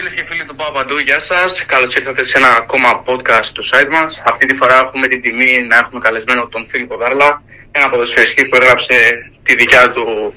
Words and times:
Φίλες 0.00 0.14
και 0.14 0.24
φίλοι 0.24 0.44
του 0.44 0.54
Παπαντού, 0.54 0.98
γεια 0.98 1.20
σας. 1.20 1.66
Καλώς 1.66 1.94
ήρθατε 1.94 2.24
σε 2.24 2.38
ένα 2.38 2.48
ακόμα 2.48 3.04
podcast 3.06 3.46
του 3.54 3.64
site 3.70 3.88
μας. 3.90 4.22
Αυτή 4.24 4.46
τη 4.46 4.54
φορά 4.54 4.76
έχουμε 4.78 5.06
την 5.08 5.20
τιμή 5.22 5.62
να 5.62 5.76
έχουμε 5.76 6.00
καλεσμένο 6.00 6.48
τον 6.48 6.66
Φίλιππο 6.66 6.96
Δάρλα, 6.96 7.42
ένα 7.70 7.90
ποδοσφαιριστή 7.90 8.48
που 8.48 8.56
έγραψε 8.56 8.94
τη 9.42 9.54
δικιά 9.54 9.90
του 9.90 10.34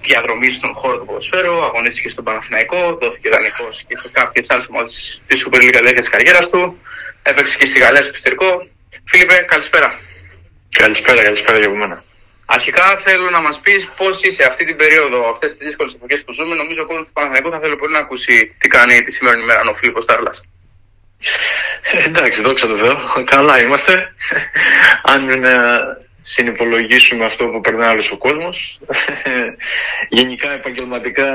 διαδρομή 0.00 0.50
στον 0.50 0.72
χώρο 0.74 0.98
του 0.98 1.04
ποδοσφαίρου, 1.04 1.64
αγωνίστηκε 1.64 2.08
στον 2.08 2.24
Παναθηναϊκό, 2.24 2.98
δόθηκε 3.00 3.28
δανεικός 3.28 3.84
και 3.88 3.96
σε 3.96 4.10
κάποιες 4.12 4.50
άλλες 4.50 4.66
ομάδες 4.70 5.22
της 5.26 5.46
Super 5.46 5.60
League 5.60 5.94
της 5.96 6.08
καριέρας 6.08 6.50
του. 6.50 6.80
Έπαιξε 7.22 7.58
και 7.58 7.66
στη 7.66 7.78
Γαλλία 7.78 8.00
στο 8.00 8.08
εξωτερικό. 8.10 8.66
Φίλιππε, 9.04 9.34
καλησπέρα. 9.34 9.98
Καλησπέρα, 10.78 11.22
καλησπέρα 11.22 11.58
για 11.58 11.68
μένα. 11.68 12.02
Αρχικά 12.54 12.96
θέλω 12.96 13.30
να 13.30 13.42
μας 13.42 13.60
πεις 13.60 13.90
πώς 13.96 14.22
είσαι 14.22 14.44
αυτή 14.44 14.64
την 14.64 14.76
περίοδο, 14.76 15.28
αυτές 15.28 15.50
τις 15.56 15.66
δύσκολες 15.66 15.94
εποχές 15.94 16.24
που 16.24 16.32
ζούμε. 16.32 16.54
Νομίζω 16.54 16.82
ο 16.82 16.86
κόσμος 16.86 17.06
του 17.06 17.12
Παναθηναϊκού 17.12 17.50
θα 17.50 17.60
θέλει 17.60 17.76
πολύ 17.76 17.92
να 17.92 17.98
ακούσει 17.98 18.56
τι 18.58 18.68
κάνει 18.68 19.02
τη 19.02 19.12
σημερινή 19.12 19.42
ημέρα 19.42 19.60
ο 19.70 19.74
Φίλιππος 19.74 20.04
Τάρλας. 20.04 20.48
Ε, 21.92 22.04
εντάξει, 22.04 22.40
δόξα 22.42 22.66
τω 22.66 22.76
Θεώ. 22.76 23.24
Καλά 23.24 23.60
είμαστε. 23.60 24.14
Αν 25.02 25.26
δεν 25.26 25.42
συνυπολογίσουμε 26.22 27.24
αυτό 27.24 27.48
που 27.48 27.60
περνάει 27.60 27.88
άλλο 27.88 28.02
ο 28.12 28.16
κόσμος. 28.16 28.80
Γενικά 30.08 30.50
επαγγελματικά, 30.52 31.28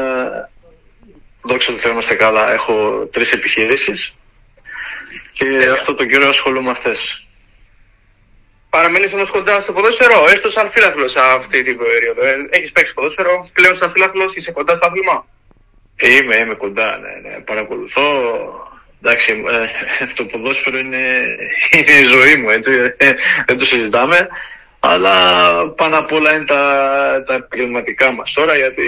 δόξα 1.41 1.71
τω 1.71 1.77
Θεώ, 1.77 1.91
είμαστε 1.91 2.15
καλά. 2.15 2.53
Έχω 2.53 3.05
τρεις 3.11 3.31
επιχειρήσεις 3.31 4.15
και 5.31 5.45
yeah. 5.45 5.73
αυτό 5.73 5.95
το 5.95 6.05
καιρό 6.05 6.29
ασχολούμαι 6.29 6.69
αυτέ. 6.69 6.95
Παραμένεις 8.77 9.13
όμως 9.13 9.29
κοντά 9.29 9.59
στο 9.59 9.73
ποδόσφαιρο, 9.73 10.27
έστω 10.31 10.49
σαν 10.49 10.69
φίλαθλο 10.71 11.05
αυτή 11.35 11.63
την 11.63 11.77
περίοδο. 11.77 12.25
Ε, 12.25 12.33
Έχεις 12.49 12.71
παίξει 12.71 12.93
ποδόσφαιρο, 12.93 13.49
πλέον 13.53 13.75
σαν 13.75 13.91
φίλαθλο 13.91 14.25
είσαι 14.35 14.51
κοντά 14.51 14.75
στο 14.75 14.85
άθλημα. 14.85 15.25
Είμαι, 15.99 16.35
είμαι 16.35 16.53
κοντά, 16.53 16.97
ναι, 16.97 17.29
ναι. 17.29 17.39
Παρακολουθώ. 17.39 18.07
Εντάξει, 19.01 19.43
ε, 19.99 20.05
το 20.15 20.25
ποδόσφαιρο 20.25 20.77
είναι, 20.77 21.03
είναι 21.71 21.91
η 21.91 22.03
ζωή 22.03 22.35
μου, 22.35 22.49
έτσι. 22.49 22.71
Ε, 22.97 23.13
δεν 23.47 23.57
το 23.57 23.65
συζητάμε. 23.65 24.27
Αλλά 24.79 25.15
πάνω 25.69 25.97
απ' 25.97 26.11
όλα 26.11 26.35
είναι 26.35 26.45
τα, 26.45 26.63
τα 27.25 27.33
επαγγελματικά 27.33 28.11
μας 28.11 28.33
τώρα, 28.33 28.55
γιατί 28.55 28.87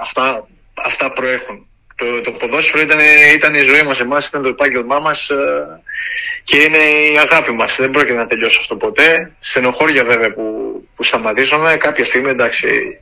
αυτά, 0.00 0.46
αυτά 0.74 1.12
προέχουν. 1.12 1.68
Το, 1.96 2.20
το 2.20 2.30
ποδόσφαιρο 2.30 2.82
ήταν, 2.82 2.98
ήταν 3.34 3.54
η 3.54 3.60
ζωή 3.60 3.82
μας, 3.82 4.00
εμάς 4.00 4.28
ήταν 4.28 4.42
το 4.42 4.48
επάγγελμά 4.48 4.98
μας 4.98 5.30
ε, 5.30 5.82
και 6.44 6.56
είναι 6.56 6.78
η 7.12 7.18
αγάπη 7.18 7.52
μας. 7.52 7.76
Δεν 7.76 7.90
πρόκειται 7.90 8.14
να 8.14 8.26
τελειώσει 8.26 8.58
αυτό 8.60 8.76
ποτέ. 8.76 9.36
Στενοχώρια 9.40 10.04
βέβαια 10.04 10.32
που, 10.32 10.44
που 10.96 11.02
σταματήσαμε. 11.02 11.76
Κάποια 11.76 12.04
στιγμή 12.04 12.30
εντάξει 12.30 12.98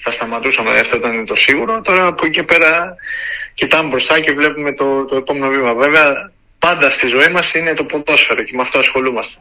θα 0.00 0.10
σταματούσαμε, 0.10 0.78
αυτό 0.78 0.96
ήταν 0.96 1.26
το 1.26 1.34
σίγουρο. 1.34 1.80
Τώρα 1.80 2.06
από 2.06 2.26
εκεί 2.26 2.34
και 2.34 2.42
πέρα 2.42 2.96
κοιτάμε 3.54 3.88
μπροστά 3.88 4.20
και 4.20 4.32
βλέπουμε 4.32 4.74
το, 4.74 5.04
το 5.04 5.16
επόμενο 5.16 5.48
βήμα. 5.48 5.74
Βέβαια 5.74 6.32
πάντα 6.58 6.90
στη 6.90 7.08
ζωή 7.08 7.28
μας 7.28 7.54
είναι 7.54 7.74
το 7.74 7.84
ποδόσφαιρο 7.84 8.42
και 8.42 8.52
με 8.54 8.62
αυτό 8.62 8.78
ασχολούμαστε. 8.78 9.40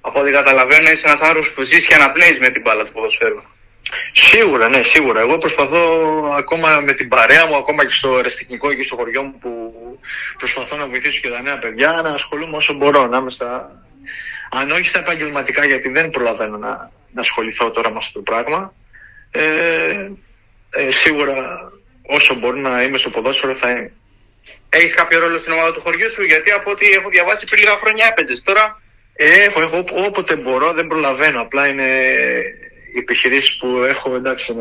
Από 0.00 0.20
ό,τι 0.20 0.30
καταλαβαίνω 0.30 0.90
είσαι 0.90 1.06
ένας 1.06 1.20
άνθρωπος 1.20 1.50
που 1.50 1.62
ζεις 1.62 1.86
και 1.86 1.94
αναπνέεις 1.94 2.38
με 2.38 2.48
την 2.48 2.62
μπάλα 2.62 2.84
του 2.84 2.92
ποδοσφαίρου. 2.92 3.42
Σίγουρα, 4.12 4.68
ναι, 4.68 4.82
σίγουρα. 4.82 5.20
Εγώ 5.20 5.38
προσπαθώ 5.38 5.82
ακόμα 6.38 6.80
με 6.80 6.92
την 6.92 7.08
παρέα 7.08 7.46
μου, 7.46 7.56
ακόμα 7.56 7.84
και 7.86 7.92
στο 7.92 8.14
αεραστεχνικό 8.14 8.74
και 8.74 8.82
στο 8.82 8.96
χωριό 8.96 9.22
μου 9.22 9.38
που 9.40 9.72
προσπαθώ 10.38 10.76
να 10.76 10.86
βοηθήσω 10.86 11.20
και 11.20 11.28
τα 11.28 11.42
νέα 11.42 11.58
παιδιά 11.58 12.00
να 12.04 12.10
ασχολούμαι 12.10 12.56
όσο 12.56 12.74
μπορώ, 12.74 13.06
να 13.06 13.18
είμαι 13.18 13.30
στα... 13.30 13.82
Αν 14.50 14.70
όχι 14.70 14.86
στα 14.86 14.98
επαγγελματικά, 14.98 15.64
γιατί 15.64 15.88
δεν 15.88 16.10
προλαβαίνω 16.10 16.56
να, 16.56 16.90
να 17.12 17.20
ασχοληθώ 17.20 17.70
τώρα 17.70 17.90
με 17.90 17.96
αυτό 17.96 18.12
το 18.12 18.20
πράγμα. 18.20 18.74
Ε, 19.30 20.10
ε, 20.70 20.90
σίγουρα 20.90 21.34
όσο 22.06 22.34
μπορώ 22.34 22.56
να 22.56 22.82
είμαι 22.82 22.98
στο 22.98 23.10
ποδόσφαιρο 23.10 23.54
θα 23.54 23.70
είμαι. 23.70 23.92
Έχεις 24.68 24.94
κάποιο 24.94 25.18
ρόλο 25.18 25.38
στην 25.38 25.52
ομάδα 25.52 25.72
του 25.72 25.80
χωριού 25.80 26.10
σου, 26.10 26.22
γιατί 26.22 26.50
από 26.50 26.70
ό,τι 26.70 26.86
έχω 26.86 27.08
διαβάσει 27.08 27.46
πριν 27.46 27.62
λίγα 27.62 27.76
χρόνια 27.76 28.06
έπαιζες. 28.10 28.42
Τώρα. 28.42 28.82
Ε, 29.14 29.42
έχω, 29.42 29.60
έχω, 29.60 29.84
όποτε 30.06 30.36
μπορώ, 30.36 30.72
δεν 30.72 30.86
προλαβαίνω. 30.86 31.40
Απλά 31.40 31.66
είναι 31.66 31.86
οι 32.94 32.98
επιχειρήσεις 32.98 33.56
που 33.56 33.66
έχω, 33.66 34.14
εντάξει, 34.14 34.54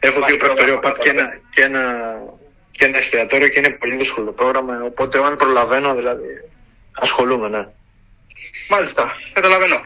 έχω 0.00 0.24
δύο 0.26 0.36
πρακτορείο 0.36 0.78
και 1.00 1.10
ένα, 1.10 1.40
και, 1.50 1.62
ένα, 1.62 1.82
και 2.70 2.84
ένα 2.84 2.96
εστιατόριο 2.96 3.48
και 3.48 3.58
είναι 3.58 3.70
πολύ 3.70 3.96
δύσκολο 3.96 4.32
πρόγραμμα. 4.32 4.82
Οπότε, 4.84 5.24
αν 5.24 5.36
προλαβαίνω, 5.36 5.94
δηλαδή, 5.94 6.24
ασχολούμαι, 6.92 7.48
ναι. 7.48 7.66
Μάλιστα, 8.68 9.16
καταλαβαίνω. 9.32 9.84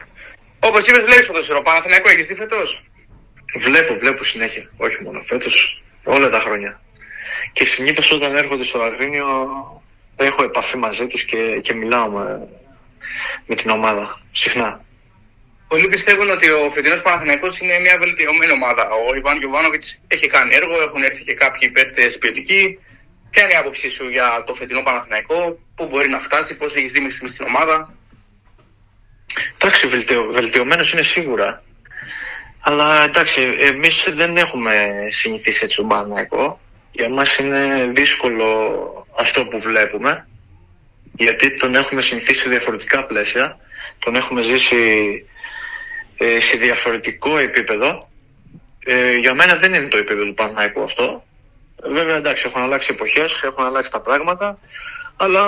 Όπως 0.59 0.87
είπες, 0.87 1.03
βλέπεις 1.03 1.25
ποδοσφαιρό. 1.27 1.61
Παναθηναϊκό, 1.61 2.09
έχεις 2.09 2.25
δει 2.25 2.35
φέτος; 2.35 2.81
Βλέπω, 3.57 3.93
βλέπω 3.93 4.23
συνέχεια. 4.23 4.69
Όχι 4.77 5.03
μόνο 5.03 5.23
φέτος, 5.27 5.83
όλα 6.03 6.29
τα 6.29 6.39
χρόνια. 6.39 6.81
Και 7.53 7.65
συνήθως 7.65 8.11
όταν 8.11 8.35
έρχονται 8.35 8.63
στο 8.63 8.81
Αγρίνιο, 8.81 9.25
έχω 10.15 10.43
επαφή 10.43 10.77
μαζί 10.77 11.07
τους 11.07 11.23
και, 11.23 11.59
και 11.61 11.73
μιλάω 11.73 12.09
με, 12.09 12.47
με 13.45 13.55
την 13.55 13.69
ομάδα 13.69 14.21
συχνά. 14.31 14.85
Πολλοί 15.71 15.87
πιστεύουν 15.87 16.29
ότι 16.29 16.49
ο 16.49 16.71
φετινός 16.71 17.01
Παναθηναϊκός 17.01 17.59
είναι 17.59 17.79
μια 17.79 17.97
βελτιωμένη 17.97 18.51
ομάδα. 18.51 18.83
Ο 19.07 19.15
Ιβάν 19.15 19.37
Γιοβάνοβιτ 19.37 19.83
έχει 20.07 20.27
κάνει 20.27 20.55
έργο, 20.55 20.81
έχουν 20.81 21.03
έρθει 21.03 21.23
και 21.23 21.33
κάποιοι 21.33 21.69
παίχτε 21.69 22.05
ποιοτικοί. 22.19 22.79
Ποια 23.29 23.43
είναι 23.43 23.53
η 23.53 23.55
άποψή 23.55 23.89
σου 23.89 24.09
για 24.09 24.43
το 24.45 24.53
φετινό 24.53 24.81
Παναθηναϊκό, 24.83 25.59
πού 25.75 25.87
μπορεί 25.87 26.09
να 26.09 26.19
φτάσει, 26.19 26.55
πώς 26.55 26.75
έχεις 26.75 26.91
δει 26.91 26.99
μέχρι 26.99 27.27
στην 27.27 27.45
ομάδα; 27.45 27.93
Εντάξει, 29.57 29.87
βελτιω, 29.87 30.31
βελτιωμένος 30.31 30.93
είναι 30.93 31.01
σίγουρα. 31.01 31.63
Αλλά 32.61 33.03
εντάξει, 33.03 33.55
εμείς 33.59 34.07
δεν 34.13 34.37
έχουμε 34.37 35.05
συνηθίσει 35.09 35.63
έτσι 35.63 35.75
τον 35.75 35.87
Παναθηναϊκό. 35.87 36.59
Για 36.91 37.09
μας 37.09 37.37
είναι 37.37 37.91
δύσκολο 37.93 38.47
αυτό 39.17 39.45
που 39.45 39.59
βλέπουμε. 39.59 40.27
Γιατί 41.15 41.57
τον 41.57 41.75
έχουμε 41.75 42.01
συνηθίσει 42.01 42.39
σε 42.39 42.49
διαφορετικά 42.49 43.05
πλαίσια. 43.05 43.59
Τον 43.99 44.15
έχουμε 44.15 44.41
ζήσει 44.41 45.25
ε, 46.21 46.39
σε 46.39 46.57
διαφορετικό 46.57 47.37
επίπεδο. 47.37 48.09
Ε, 48.85 49.17
για 49.17 49.33
μένα 49.33 49.55
δεν 49.55 49.73
είναι 49.73 49.87
το 49.87 49.97
επίπεδο 49.97 50.25
του 50.25 50.33
Παναθηναϊκού 50.33 50.83
αυτό. 50.83 51.23
Βέβαια 51.83 52.15
εντάξει 52.15 52.47
έχουν 52.47 52.61
αλλάξει 52.61 52.91
εποχές, 52.93 53.43
έχουν 53.43 53.65
αλλάξει 53.65 53.91
τα 53.91 54.01
πράγματα, 54.01 54.59
αλλά 55.17 55.43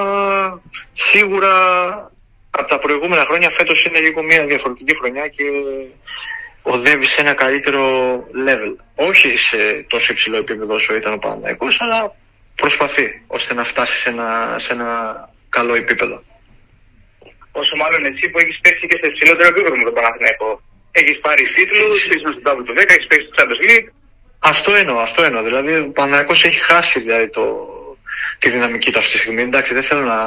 σίγουρα 0.93 1.51
από 2.49 2.67
τα 2.67 2.79
προηγούμενα 2.79 3.25
χρόνια 3.25 3.49
φέτος 3.49 3.85
είναι 3.85 3.99
λίγο 3.99 4.23
μια 4.23 4.45
διαφορετική 4.45 4.95
χρονιά 4.95 5.27
και 5.27 5.43
οδεύει 6.61 7.05
σε 7.05 7.21
ένα 7.21 7.33
καλύτερο 7.33 8.13
level. 8.47 8.71
Όχι 8.95 9.37
σε 9.37 9.57
τόσο 9.87 10.13
υψηλό 10.13 10.37
επίπεδο 10.37 10.73
όσο 10.73 10.95
ήταν 10.95 11.13
ο 11.13 11.17
Παναθηναϊκός, 11.17 11.81
αλλά 11.81 12.15
προσπαθεί 12.55 13.23
ώστε 13.27 13.53
να 13.53 13.63
φτάσει 13.63 13.95
σε 13.99 14.09
ένα, 14.09 14.55
σε 14.59 14.73
ένα 14.73 14.89
καλό 15.49 15.75
επίπεδο. 15.75 16.23
Όσο 17.61 17.73
μάλλον 17.81 18.01
εσύ 18.09 18.25
που 18.29 18.39
έχεις 18.43 18.57
παίξει 18.63 18.85
και 18.89 18.97
σε 19.01 19.07
υψηλότερο 19.11 19.47
επίπεδο 19.53 19.75
με 19.77 19.83
τον 19.89 19.93
Παναθηναϊκό. 19.93 20.51
Έχεις 20.91 21.17
πάρει 21.25 21.43
τίτλους, 21.55 21.97
είσαι 22.05 22.29
στο 22.39 22.51
W10, 22.51 22.89
έχεις 22.95 23.07
παίξει 23.07 23.25
στο 23.27 23.35
Champions 23.37 23.61
League. 23.65 23.87
Αυτό 24.39 24.69
εννοώ, 24.81 24.97
αυτό 24.99 25.23
εννοώ. 25.23 25.43
Δηλαδή 25.43 25.71
ο 25.77 25.91
Παναθηναϊκός 25.91 26.43
έχει 26.43 26.59
χάσει 26.59 26.99
δηλαδή, 26.99 27.29
το, 27.29 27.43
τη 28.39 28.49
δυναμική 28.49 28.91
του 28.91 28.99
αυτή 28.99 29.11
τη 29.11 29.17
στιγμή. 29.17 29.41
Εντάξει, 29.41 29.73
δεν 29.73 29.83
θέλω 29.83 30.01
να, 30.01 30.17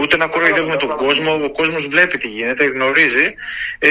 ούτε 0.00 0.16
να 0.16 0.26
κοροϊδεύουμε 0.26 0.76
τον 0.76 0.96
κόσμο. 0.96 1.40
Ο 1.44 1.50
κόσμος 1.50 1.86
βλέπει 1.86 2.18
τι 2.18 2.28
γίνεται, 2.28 2.64
γνωρίζει. 2.64 3.34
Ε, 3.78 3.90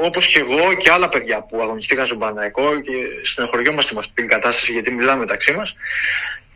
Όπως 0.00 0.26
και 0.26 0.38
εγώ 0.38 0.74
και 0.74 0.90
άλλα 0.90 1.08
παιδιά 1.08 1.46
που 1.48 1.60
αγωνιστήκαν 1.60 2.06
στον 2.06 2.18
Παναναϊκό 2.18 2.80
και 2.80 2.92
στενοχωριόμαστε 3.22 3.94
με 3.94 4.00
αυτή 4.00 4.12
την 4.14 4.28
κατάσταση 4.28 4.72
γιατί 4.72 4.90
μιλάμε 4.90 5.20
μεταξύ 5.20 5.52
μας. 5.52 5.76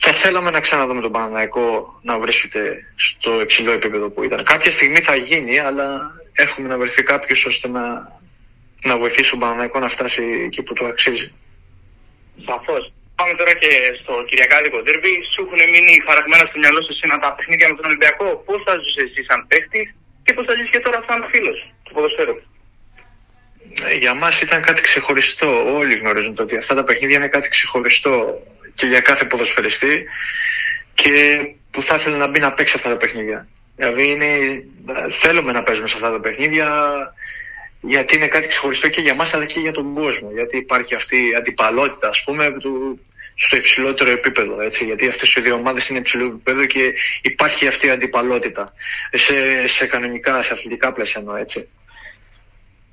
Θα 0.05 0.13
θέλαμε 0.13 0.51
να 0.51 0.61
ξαναδούμε 0.61 1.01
τον 1.01 1.13
Παναναϊκό 1.13 1.99
να 2.03 2.19
βρίσκεται 2.19 2.63
στο 2.97 3.41
υψηλό 3.41 3.73
επίπεδο 3.73 4.11
που 4.11 4.23
ήταν. 4.23 4.45
Κάποια 4.45 4.71
στιγμή 4.71 5.01
θα 5.01 5.17
γίνει, 5.17 5.59
αλλά 5.59 5.87
έχουμε 6.33 6.69
να 6.69 6.79
βρεθεί 6.79 7.03
κάποιος 7.03 7.45
ώστε 7.45 7.69
να, 7.69 7.83
να 8.85 8.97
βοηθήσει 8.99 9.31
τον 9.31 9.39
Παναναϊκό 9.39 9.79
να 9.79 9.89
φτάσει 9.89 10.23
εκεί 10.47 10.63
που 10.63 10.73
του 10.73 10.87
αξίζει. 10.87 11.33
Σαφώς. 12.47 12.93
Πάμε 13.15 13.35
τώρα 13.35 13.55
και 13.55 13.73
στο 14.03 14.13
Κυριακάδικο 14.29 14.83
Δέρμπι. 14.83 15.13
Σου 15.33 15.41
έχουν 15.45 15.61
μείνει 15.73 16.03
χαραγμένα 16.07 16.45
στο 16.49 16.59
μυαλό 16.59 16.81
σου 16.83 16.95
ένα 17.03 17.19
τα 17.19 17.35
παιχνίδια 17.35 17.69
με 17.69 17.75
τον 17.75 17.85
Ολυμπιακό. 17.85 18.27
Πώς 18.47 18.61
θα 18.67 18.75
ζούσε 18.83 19.01
εσύ 19.07 19.21
σαν 19.29 19.47
παίχτης 19.49 19.87
και 20.25 20.33
πώς 20.33 20.45
θα 20.49 20.55
ζήσει 20.57 20.71
και 20.75 20.83
τώρα 20.87 21.05
σαν 21.09 21.21
φίλος 21.33 21.59
του 21.83 21.93
ποδοσφαίρου; 21.95 22.37
Ε, 23.89 23.95
για 24.03 24.15
μας 24.15 24.41
ήταν 24.47 24.63
κάτι 24.63 24.81
ξεχωριστό. 24.89 25.51
Όλοι 25.79 25.95
γνωρίζουν 26.03 26.37
ότι 26.39 26.57
αυτά 26.57 26.75
τα 26.75 26.85
παιχνίδια 26.85 27.17
είναι 27.17 27.29
κάτι 27.37 27.49
ξεχωριστό 27.49 28.15
και 28.75 28.87
για 28.87 29.01
κάθε 29.01 29.25
ποδοσφαιριστή 29.25 30.05
και 30.95 31.39
που 31.71 31.83
θα 31.83 31.95
ήθελε 31.95 32.17
να 32.17 32.27
μπει 32.27 32.41
να 32.41 32.53
παίξει 32.53 32.75
αυτά 32.77 32.89
τα 32.89 32.97
παιχνίδια. 32.97 33.49
Δηλαδή 33.77 34.11
είναι, 34.11 34.63
θέλουμε 35.11 35.53
να 35.53 35.63
παίζουμε 35.63 35.89
σε 35.89 35.95
αυτά 35.97 36.11
τα 36.11 36.21
παιχνίδια 36.21 36.69
γιατί 37.81 38.17
είναι 38.17 38.27
κάτι 38.27 38.47
ξεχωριστό 38.47 38.89
και 38.89 39.01
για 39.01 39.15
μας 39.15 39.35
αλλά 39.35 39.45
και 39.45 39.61
για 39.61 39.73
τον 39.73 39.95
κόσμο. 39.95 40.31
Γιατί 40.31 40.57
υπάρχει 40.57 40.95
αυτή 40.95 41.17
η 41.17 41.35
αντιπαλότητα 41.35 42.09
ας 42.09 42.23
πούμε 42.25 42.51
του, 42.51 43.01
στο 43.35 43.57
υψηλότερο 43.57 44.11
επίπεδο. 44.11 44.61
Έτσι, 44.61 44.85
γιατί 44.85 45.09
αυτές 45.09 45.35
οι 45.35 45.41
δύο 45.41 45.55
ομάδες 45.55 45.89
είναι 45.89 45.99
υψηλό 45.99 46.27
επίπεδο 46.27 46.67
και 46.67 46.95
υπάρχει 47.23 47.67
αυτή 47.67 47.87
η 47.87 47.91
αντιπαλότητα 47.91 48.73
σε, 49.13 49.67
σε 49.67 49.87
κανονικά, 49.87 50.43
σε 50.43 50.53
αθλητικά 50.53 50.93
πλαίσια 50.93 51.21
εννοώ 51.21 51.37
έτσι. 51.37 51.69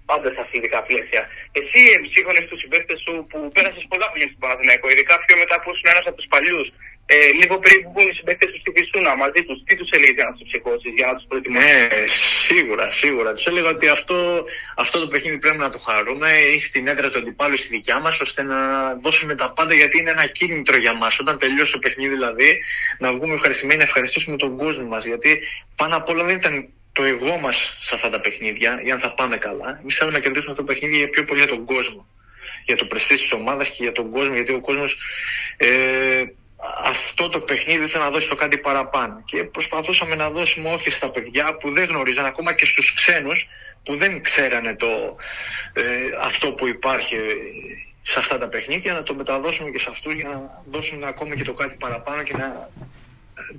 Πάντα 0.10 0.28
σε 0.36 0.42
αθλητικά 0.46 0.80
πλαίσια. 0.88 1.22
Εσύ 1.60 1.80
εμψύχωνες 1.98 2.44
τους 2.50 2.60
συμπαίκτες 2.62 3.00
σου 3.06 3.14
που 3.30 3.38
πέρασες 3.56 3.86
πολλά 3.92 4.08
χρόνια 4.12 4.28
στην 4.32 4.42
Παναθηναϊκό, 4.44 4.86
ειδικά 4.94 5.14
πιο 5.24 5.36
μετά 5.44 5.56
που 5.62 5.70
ήσουν 5.74 5.88
ένας 5.94 6.06
από 6.10 6.18
τους 6.20 6.30
παλιούς. 6.34 6.68
ε, 7.12 7.32
λίγο 7.40 7.56
πριν 7.64 7.78
που 7.84 7.90
βγουν 7.94 8.08
οι 8.10 8.16
συμπαίκτες 8.20 8.50
τους 8.52 8.62
στη 8.64 8.72
Φυσούνα 8.76 9.12
μαζί 9.24 9.42
τους, 9.48 9.58
τι 9.66 9.74
τους 9.80 9.90
έλεγε 9.96 10.14
για 10.18 10.26
να 10.28 10.34
τους 10.36 10.46
ψυχώσεις, 10.50 10.92
για 10.98 11.08
να 11.10 11.14
τους 11.16 11.26
προετοιμάσεις; 11.30 11.72
Ναι, 11.72 11.88
σίγουρα, 12.48 12.86
σίγουρα. 13.02 13.30
Τους 13.34 13.46
έλεγα 13.52 13.70
ότι 13.70 13.88
αυτό, 13.88 14.18
αυτό 14.76 15.00
το 15.00 15.08
παιχνίδι 15.08 15.38
πρέπει 15.38 15.58
να 15.58 15.70
το 15.70 15.80
χαρούμε 15.88 16.30
ή 16.56 16.60
στην 16.60 16.88
έδρα 16.88 17.10
του 17.10 17.20
αντιπάλου 17.20 17.58
στη 17.58 17.68
δικιά 17.76 18.00
μας, 18.00 18.20
ώστε 18.20 18.42
να 18.44 18.60
δώσουμε 19.04 19.36
τα 19.36 19.54
πάντα 19.56 19.74
γιατί 19.74 19.96
είναι 20.00 20.10
ένα 20.18 20.26
κίνητρο 20.28 20.78
για 20.78 20.94
μας. 20.94 21.20
Όταν 21.20 21.38
τελειώσει 21.38 21.72
το 21.72 21.80
παιχνίδι, 21.80 22.14
δηλαδή, 22.14 22.50
να 23.00 23.14
βγούμε 23.14 23.34
ευχαριστημένοι 23.34 23.80
να 23.80 23.86
ευχαριστήσουμε 23.90 24.38
τον 24.38 24.58
κόσμο 24.58 24.88
μας. 24.88 25.06
Γιατί 25.06 25.40
πάνω 25.76 25.96
απ' 25.96 26.10
όλα 26.10 26.24
δεν 26.24 26.36
ήταν 26.36 26.54
το 27.00 27.06
εγώ 27.06 27.38
μας 27.38 27.78
σε 27.80 27.96
αυτά 27.96 28.10
τα 28.10 28.20
παιχνίδια, 28.20 28.82
για 28.84 28.94
να 28.94 29.00
θα 29.00 29.14
πάμε 29.14 29.38
καλά. 29.38 29.78
Εμείς 29.82 29.96
θέλουμε 29.96 30.18
να 30.18 30.24
κερδίσουμε 30.24 30.52
αυτό 30.52 30.64
το 30.66 30.74
παιχνίδι 30.74 30.98
για 30.98 31.10
πιο 31.10 31.24
πολύ 31.26 31.40
για 31.40 31.50
τον 31.50 31.66
κόσμο. 31.66 32.08
Για 32.66 32.76
το 32.76 32.86
πρεστή 32.86 33.16
της 33.16 33.32
ομάδας 33.32 33.70
και 33.70 33.84
για 33.84 33.92
τον 33.92 34.12
κόσμο, 34.12 34.34
γιατί 34.34 34.54
ο 34.54 34.62
κόσμος 34.62 35.00
ε, 35.58 36.24
αυτό 36.84 37.30
το 37.30 37.40
παιχνίδι 37.40 37.84
ήθελε 37.84 38.04
να 38.04 38.10
δώσει 38.10 38.30
το 38.30 38.36
κάτι 38.36 38.58
παραπάνω. 38.58 39.24
Και 39.26 39.44
προσπαθούσαμε 39.44 40.16
να 40.16 40.30
δώσουμε 40.30 40.74
όθηση 40.74 40.96
στα 40.96 41.12
παιδιά 41.12 41.58
που 41.58 41.74
δεν 41.74 41.86
γνωρίζαν, 41.86 42.26
ακόμα 42.26 42.54
και 42.54 42.66
στους 42.66 42.94
ξένους 42.94 43.50
που 43.84 43.96
δεν 43.96 44.22
ξέρανε 44.22 44.76
το, 44.76 45.18
ε, 45.74 45.84
αυτό 46.22 46.52
που 46.54 46.68
υπάρχει 46.68 47.16
σε 48.02 48.20
αυτά 48.20 48.38
τα 48.38 48.50
παιχνίδια, 48.50 48.94
να 48.94 49.04
το 49.04 49.14
μεταδώσουμε 49.14 49.70
και 49.70 49.80
σε 49.80 49.90
αυτούς 49.90 50.14
για 50.14 50.28
να 50.30 50.64
δώσουν 50.70 51.04
ακόμα 51.04 51.36
και 51.36 51.44
το 51.44 51.54
κάτι 51.54 51.76
παραπάνω 51.76 52.24
και 52.24 52.34
να 52.38 52.70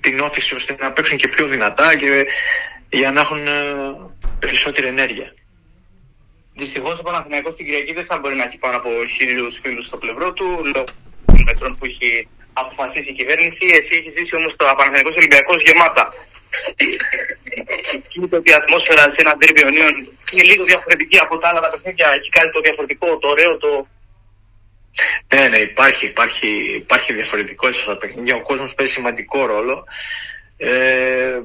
την 0.00 0.20
όθηση 0.20 0.54
ώστε 0.54 0.76
να 0.78 0.92
παίξουν 0.92 1.18
και 1.18 1.28
πιο 1.28 1.46
δυνατά 1.46 1.96
και 1.96 2.26
για 2.90 3.12
να 3.12 3.20
έχουν 3.20 3.46
ε, 3.46 3.60
περισσότερη 4.38 4.86
ενέργεια. 4.86 5.34
Δυστυχώς 6.54 6.98
ο 6.98 7.02
Παναθηναϊκός 7.02 7.52
στην 7.52 7.66
Κυριακή 7.66 7.92
δεν 7.92 8.04
θα 8.04 8.18
μπορεί 8.18 8.34
να 8.34 8.44
έχει 8.44 8.58
πάνω 8.58 8.76
από 8.76 8.90
χίλιους 9.16 9.58
φίλους 9.62 9.84
στο 9.84 9.96
πλευρό 9.96 10.32
του 10.32 10.44
λόγω 10.44 10.84
των 11.24 11.42
μέτρων 11.44 11.76
που 11.76 11.84
έχει 11.84 12.28
αποφασίσει 12.52 13.10
η 13.10 13.12
κυβέρνηση. 13.12 13.64
Εσύ 13.78 13.94
έχεις 13.98 14.12
ζήσει 14.16 14.34
όμως 14.36 14.52
το 14.56 14.64
Παναθηναϊκός 14.64 15.16
Ολυμπιακός 15.16 15.62
γεμάτα. 15.66 16.04
Κοίτα 18.08 18.36
ότι 18.36 18.50
η 18.50 18.54
ατμόσφαιρα 18.60 19.02
σε 19.02 19.20
ένα 19.24 19.34
τρίβιο 19.40 19.68
είναι 19.68 19.84
λίγο 20.50 20.64
διαφορετική 20.64 21.18
από 21.18 21.38
τα 21.38 21.48
άλλα 21.48 21.60
τα 21.60 21.70
παιχνίδια. 21.70 22.06
Έχει 22.18 22.28
κάτι 22.28 22.50
το 22.50 22.60
διαφορετικό, 22.60 23.18
το 23.18 23.28
ωραίο, 23.28 23.56
το. 23.56 23.86
Ναι, 25.34 25.48
ναι, 25.48 25.56
υπάρχει, 25.56 26.06
υπάρχει, 26.06 26.48
υπάρχει 26.82 27.12
διαφορετικότητα 27.12 27.82
στα 27.82 27.98
παιχνίδια. 27.98 28.34
Ο 28.36 28.42
κόσμος 28.42 28.74
παίζει 28.74 28.92
σημαντικό 28.92 29.46
ρόλο. 29.46 29.84
Ε, 30.56 31.40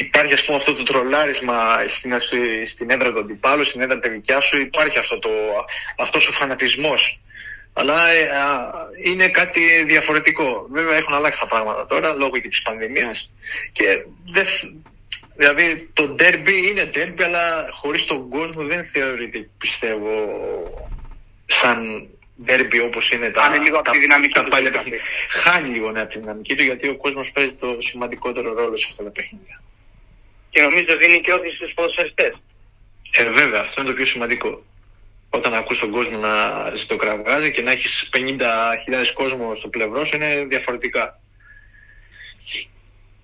υπάρχει 0.00 0.32
ας 0.32 0.44
πούμε 0.44 0.56
αυτό 0.56 0.74
το 0.74 0.82
τρολάρισμα 0.82 1.84
στην, 1.86 2.12
στην 2.64 2.90
έδρα 2.90 3.12
του 3.12 3.18
αντιπάλου, 3.18 3.64
στην 3.64 3.80
έδρα 3.80 4.00
τη 4.00 4.08
δικιά 4.08 4.40
σου, 4.40 4.60
υπάρχει 4.60 4.98
αυτό 4.98 5.18
το, 5.18 5.30
αυτός 5.96 6.28
ο 6.28 6.32
φανατισμός 6.32 7.20
αλλά 7.72 8.10
ε, 8.10 8.28
είναι 9.04 9.28
κάτι 9.28 9.84
διαφορετικό. 9.84 10.66
Βέβαια 10.70 10.96
έχουν 10.96 11.14
αλλάξει 11.14 11.40
τα 11.40 11.46
πράγματα 11.46 11.86
τώρα 11.86 12.14
λόγω 12.14 12.38
και 12.38 12.48
της 12.48 12.62
πανδημίας 12.62 13.30
και 13.72 14.04
δεν, 14.26 14.46
δηλαδή 15.36 15.90
το 15.92 16.08
ντέρμπι 16.08 16.68
είναι 16.68 16.84
ντέρμπι 16.84 17.22
αλλά 17.22 17.68
χωρίς 17.70 18.04
τον 18.04 18.28
κόσμο 18.28 18.62
δεν 18.62 18.84
θεωρείται 18.84 19.48
πιστεύω 19.58 20.10
σαν 21.46 22.08
ντέρμπι 22.44 22.80
όπως 22.80 23.12
είναι 23.12 23.30
τα, 23.30 23.56
λίγο 23.58 23.80
τα, 23.80 23.90
τη 23.90 23.98
δυναμική 23.98 24.34
τα 24.34 24.48
παλιά 24.48 24.70
παιχνίδια. 24.70 25.00
Χάνει 25.28 25.68
λίγο 25.68 25.90
ναι, 25.90 26.00
από 26.00 26.12
τη 26.12 26.18
δυναμική 26.18 26.54
του 26.54 26.62
γιατί 26.62 26.88
ο 26.88 26.96
κόσμος 26.96 27.30
παίζει 27.30 27.54
το 27.54 27.76
σημαντικότερο 27.80 28.54
ρόλο 28.54 28.76
σε 28.76 28.86
αυτά 28.90 29.04
τα 29.04 29.10
παιχνίδια. 29.10 29.62
Και 30.50 30.60
νομίζω 30.60 30.96
δίνει 30.96 31.20
και 31.20 31.32
όθηση 31.32 31.56
στους 31.56 31.72
ποδοσφαιριστές. 31.74 32.32
Ε, 33.10 33.30
βέβαια, 33.30 33.60
αυτό 33.60 33.80
είναι 33.80 33.90
το 33.90 33.96
πιο 33.96 34.04
σημαντικό 34.04 34.62
όταν 35.30 35.54
ακούς 35.54 35.78
τον 35.78 35.90
κόσμο 35.90 36.18
να 36.18 36.34
ζητοκραυγάζει 36.74 37.50
και 37.50 37.62
να 37.62 37.70
έχεις 37.70 38.10
50.000 38.12 39.12
κόσμο 39.14 39.54
στο 39.54 39.68
πλευρό 39.68 40.04
σου 40.04 40.16
είναι 40.16 40.44
διαφορετικά. 40.48 41.20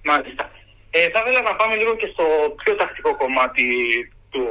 Μάλιστα. 0.05 0.51
Ε, 0.91 1.09
θα 1.11 1.21
ήθελα 1.21 1.43
να 1.43 1.57
πάμε 1.57 1.75
λίγο 1.77 1.97
και 1.97 2.09
στο 2.13 2.25
πιο 2.65 2.75
τακτικό 2.75 3.17
κομμάτι 3.17 3.67
του 4.31 4.43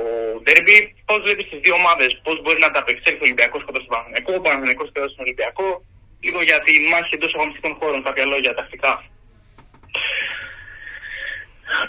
ντέρμπι. 0.44 0.95
Πώς 1.06 1.19
βλέπεις 1.22 1.50
τις 1.50 1.60
δύο 1.60 1.74
ομάδες, 1.74 2.19
πώς 2.24 2.42
μπορεί 2.42 2.60
να 2.60 2.72
τα 2.72 2.80
απεξέλθει 2.80 3.22
ο 3.24 3.27
Ολυμπιακός 3.27 3.63
κοντά 3.63 3.80
στον 3.80 3.92
Παναγενικό, 3.95 4.33
ο 4.36 4.42
Παναγενικός 4.42 4.89
κοντά 4.94 5.07
στον 5.07 5.24
Ολυμπιακό. 5.25 5.86
Λίγο 6.25 6.42
για 6.42 6.60
τη 6.60 6.74
μάχη 6.92 7.16
εντός 7.16 7.33
αγωνιστικών 7.36 7.74
χώρων, 7.80 8.04
κάποια 8.04 8.25
λόγια 8.25 8.54
τακτικά. 8.54 8.94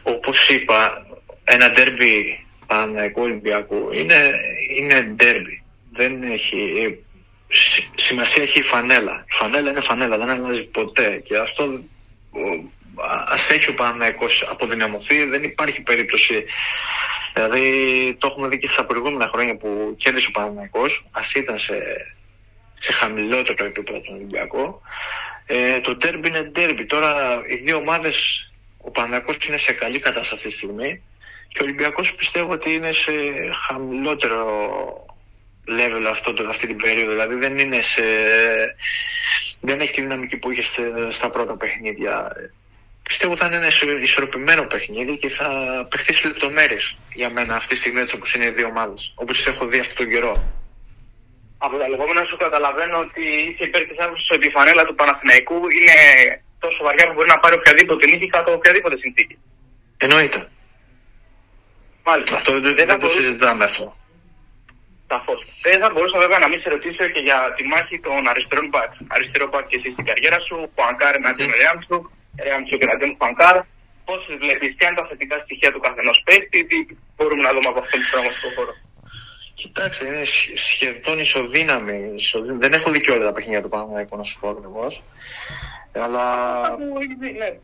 Όπως 0.03 0.49
είπα, 0.49 1.06
ένα 1.44 1.71
ντέρμπι 1.71 2.47
Παναγενικού 2.67 3.23
Ολυμπιακού 3.23 3.93
είναι, 3.93 4.35
είναι 4.77 5.03
ντέρμπι. 5.03 5.62
Δεν 5.93 6.23
έχει, 6.23 6.99
σημασία 7.94 8.43
έχει 8.43 8.59
η 8.59 8.62
φανέλα. 8.62 9.25
Η 9.29 9.33
φανέλα 9.33 9.71
είναι 9.71 9.81
φανέλα, 9.81 10.19
δεν 10.19 10.29
αλλάζει 10.29 10.69
ποτέ. 10.69 11.21
Και 11.25 11.37
αυτό 11.37 11.81
ας 13.29 13.50
έχει 13.50 13.71
ο 13.71 13.75
Παναγενικός 13.75 14.47
αποδυναμωθεί, 14.50 15.25
δεν 15.25 15.43
υπάρχει 15.43 15.83
περίπτωση. 15.83 16.44
Δηλαδή 17.35 18.17
το 18.19 18.27
έχουμε 18.27 18.49
δει 18.49 18.59
και 18.59 18.69
στα 18.69 18.87
προηγούμενα 18.87 19.29
χρόνια 19.29 19.56
που 19.56 19.94
κέρδισε 19.97 20.27
ο 20.29 20.31
Παναγενικός, 20.38 21.09
ας 21.11 21.35
ήταν 21.35 21.59
σε, 21.59 21.75
σε 22.81 22.93
χαμηλότερο 22.93 23.65
επίπεδο 23.65 24.00
τον 24.00 24.15
Ολυμπιακό. 24.15 24.83
Ε, 25.47 25.81
το 25.81 25.97
ντέρμπι 25.97 26.29
είναι 26.29 26.43
ντέρμπι. 26.43 26.85
Τώρα 26.87 27.43
οι 27.49 27.55
δύο 27.55 27.77
ομάδες, 27.77 28.49
ο 28.87 28.91
Παναγενικός 28.91 29.37
είναι 29.47 29.56
σε 29.56 29.73
καλή 29.73 29.99
κατάσταση 29.99 30.35
αυτή 30.35 30.49
τη 30.49 30.55
στιγμή 30.55 31.03
και 31.49 31.59
ο 31.61 31.65
Ολυμπιακός 31.65 32.15
πιστεύω 32.15 32.53
ότι 32.53 32.75
είναι 32.75 32.93
σε 32.93 33.12
χαμηλότερο 33.67 34.41
level 35.69 36.05
αυτό, 36.11 36.35
αυτή 36.49 36.67
την 36.67 36.77
περίοδο. 36.77 37.11
Δηλαδή 37.11 37.35
δεν 37.35 37.59
είναι 37.59 37.81
σε... 37.83 38.03
Δεν 39.61 39.81
έχει 39.81 39.93
τη 39.93 40.00
δυναμική 40.00 40.38
που 40.38 40.50
είχε 40.50 40.62
στα 41.11 41.31
πρώτα 41.31 41.56
παιχνίδια. 41.56 42.33
Πιστεύω 43.03 43.37
θα 43.37 43.47
είναι 43.47 43.56
ένα 43.56 43.71
ισορροπημένο 44.03 44.67
παιχνίδι 44.67 45.17
και 45.17 45.29
θα 45.29 45.49
παιχτεί 45.91 46.12
σε 46.12 46.29
λεπτομέρειες 46.29 46.99
για 47.15 47.31
μένα 47.31 47.56
αυτή 47.56 47.75
τη 47.75 47.81
στιγμή 47.81 48.00
έτσι 48.00 48.15
όπως 48.17 48.35
είναι 48.35 48.44
οι 48.44 48.50
δύο 48.50 48.67
ομάδες. 48.67 49.12
Όπως 49.17 49.37
τις 49.37 49.47
έχω 49.47 49.67
δει 49.67 49.79
αυτόν 49.79 49.97
τον 49.97 50.09
καιρό. 50.09 50.53
Από 51.59 51.77
τα 51.79 51.88
λεγόμενα 51.88 52.25
σου 52.25 52.37
καταλαβαίνω 52.37 52.99
ότι 52.99 53.23
είσαι 53.23 53.65
υπέρ 53.65 53.83
της 53.85 53.99
άποψη 53.99 54.35
ότι 54.35 54.47
η 54.47 54.50
φανέλα 54.50 54.85
του 54.85 54.94
Παναθηναϊκού 54.94 55.55
είναι 55.55 55.99
τόσο 56.58 56.79
βαριά 56.87 57.06
που 57.06 57.12
μπορεί 57.12 57.29
να 57.29 57.38
πάρει 57.38 57.55
οποιαδήποτε 57.55 58.06
νίκη 58.06 58.26
κάτω 58.29 58.53
οποιαδήποτε 58.53 58.97
συνθήκη. 58.99 59.38
Εννοείται. 59.97 60.49
Μάλιστα. 62.08 62.37
Αυτό 62.37 62.53
δεν, 62.53 62.75
δεν, 62.75 62.87
δεν 62.87 63.00
το 63.00 63.08
συζητάμε 63.08 63.64
αυτό. 63.64 63.97
Σαφώς. 65.11 65.41
Δεν 65.62 65.81
θα 65.82 65.88
μπορούσα 65.93 66.19
βέβαια 66.19 66.38
να 66.38 66.49
μην 66.49 66.61
σε 66.61 66.69
ρωτήσω 66.69 67.05
και 67.14 67.23
για 67.29 67.38
τη 67.56 67.62
μάχη 67.73 67.97
των 68.06 68.29
αριστερών 68.32 68.67
μπακ. 68.69 68.93
Αριστερό 69.14 69.47
μπακ 69.50 69.67
και 69.70 69.76
εσύ 69.81 69.88
στην 69.93 70.05
καριέρα 70.08 70.38
σου, 70.47 70.56
Πουανκάρ 70.75 71.14
εναντίον 71.14 71.50
mm. 71.50 71.58
Ρέαμτσουκ, 71.61 72.05
Ρέαμτσουκ 72.44 72.81
εναντίον 72.87 73.17
Πουανκάρ. 73.17 73.56
Πώς 74.09 74.20
βλέπεις, 74.45 74.71
ποια 74.76 74.87
είναι 74.88 74.99
τα 75.00 75.07
θετικά 75.11 75.37
στοιχεία 75.45 75.71
του 75.73 75.80
καθενός 75.80 76.19
παίκτη, 76.26 76.59
τι 76.69 76.76
μπορούμε 77.16 77.42
να 77.42 77.52
δούμε 77.54 77.69
από 77.73 77.80
αυτόν 77.85 78.00
τον 78.00 78.09
πραγματικό 78.12 78.49
χώρο; 78.57 78.73
Κοιτάξτε, 79.61 80.07
είναι 80.07 80.25
σχεδόν 80.69 81.19
ισοδύναμη. 81.19 81.99
ισοδύναμη. 82.14 82.59
Δεν 82.59 82.73
έχω 82.73 82.90
δει 82.90 83.00
και 83.00 83.11
όλα 83.11 83.25
τα 83.25 83.33
παιχνίδια 83.33 83.62
του 83.62 83.69
Παναγιακού, 83.69 84.16
να 84.16 84.23
σου 84.23 84.40
πω 84.40 84.49
ακριβώς. 84.49 85.02
Αλλά. 85.97 86.79
Ναι 87.38 87.59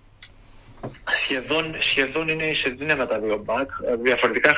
σχεδόν, 1.06 1.74
σχεδόν 1.78 2.28
είναι 2.28 2.52
σε 2.52 2.70
δύναμα 2.70 3.06
τα 3.06 3.18
δύο 3.18 3.36
μπακ, 3.36 3.70
διαφορετικά 4.02 4.54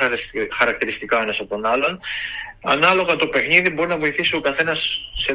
χαρακτηριστικά 0.51 1.21
ένας 1.21 1.39
από 1.39 1.49
τον 1.49 1.65
άλλον. 1.65 1.99
Ανάλογα 2.63 3.15
το 3.15 3.27
παιχνίδι 3.27 3.69
μπορεί 3.69 3.89
να 3.89 3.97
βοηθήσει 3.97 4.35
ο 4.35 4.41
καθένας 4.41 5.09
σε, 5.15 5.33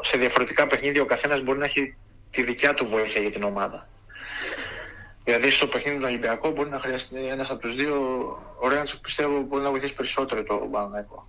σε 0.00 0.18
διαφορετικά 0.18 0.66
παιχνίδια, 0.66 1.02
ο 1.02 1.04
καθένας 1.04 1.42
μπορεί 1.42 1.58
να 1.58 1.64
έχει 1.64 1.96
τη 2.30 2.42
δικιά 2.42 2.74
του 2.74 2.86
βοήθεια 2.86 3.20
για 3.20 3.30
την 3.30 3.42
ομάδα. 3.42 3.88
Δηλαδή 5.24 5.50
στο 5.50 5.66
παιχνίδι 5.66 5.98
του 5.98 6.04
Ολυμπιακού 6.06 6.50
μπορεί 6.50 6.70
να 6.70 6.80
χρειαστεί 6.80 7.26
ένας 7.26 7.50
από 7.50 7.60
τους 7.60 7.74
δύο, 7.74 7.96
ο 8.60 8.68
Ρέαντσο 8.68 9.00
πιστεύω 9.00 9.40
μπορεί 9.40 9.62
να 9.62 9.70
βοηθήσει 9.70 9.94
περισσότερο 9.94 10.42
το 10.42 10.54
Παναγενικό. 10.54 11.28